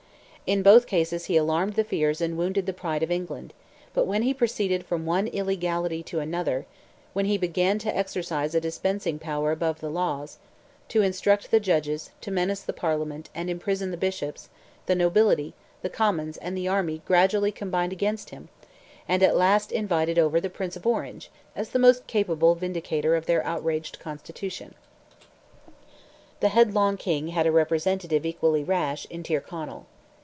In 0.47 0.63
both 0.63 0.85
cases 0.85 1.27
he 1.27 1.37
alarmed 1.37 1.75
the 1.75 1.83
fears 1.85 2.19
and 2.19 2.37
wounded 2.37 2.65
the 2.65 2.73
pride 2.73 3.03
of 3.03 3.09
England; 3.09 3.53
but 3.93 4.05
when 4.05 4.21
he 4.23 4.33
proceeded 4.33 4.85
from 4.85 5.05
one 5.05 5.27
illegality 5.27 6.03
to 6.03 6.19
another, 6.19 6.65
when 7.13 7.23
he 7.23 7.37
began 7.37 7.79
to 7.79 7.95
exercise 7.97 8.53
a 8.53 8.59
dispensing 8.59 9.17
power 9.17 9.53
above 9.53 9.79
the 9.79 9.89
laws—to 9.89 11.01
instruct 11.01 11.51
the 11.51 11.61
judges, 11.61 12.09
to 12.19 12.31
menace 12.31 12.59
the 12.63 12.73
parliament, 12.73 13.29
and 13.33 13.49
imprison 13.49 13.91
the 13.91 13.95
bishops—the 13.95 14.93
nobility, 14.93 15.53
the 15.83 15.89
commons, 15.89 16.35
and 16.35 16.57
the 16.57 16.67
army 16.67 17.01
gradually 17.05 17.53
combined 17.53 17.93
against 17.93 18.31
him, 18.31 18.49
and 19.07 19.23
at 19.23 19.37
last 19.37 19.71
invited 19.71 20.19
over 20.19 20.41
the 20.41 20.49
Prince 20.49 20.75
of 20.75 20.85
Orange, 20.85 21.31
as 21.55 21.69
the 21.69 21.79
most 21.79 22.07
capable 22.07 22.55
vindicator 22.55 23.15
of 23.15 23.25
their 23.25 23.45
outraged 23.45 23.99
constitution. 23.99 24.73
The 26.41 26.49
headlong 26.49 26.97
King 26.97 27.29
had 27.29 27.47
a 27.47 27.53
representative 27.53 28.25
equally 28.25 28.65
rash, 28.65 29.07
in 29.09 29.23
Tyrconnell. 29.23 29.85